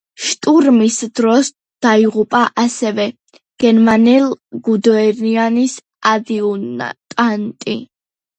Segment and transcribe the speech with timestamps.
[0.25, 1.51] შტურმის დროს
[1.85, 3.05] დაიღუპა, ასევე,
[3.65, 4.25] გენერალ
[4.69, 5.77] გუდერიანის
[6.15, 7.79] ადიუტანტი.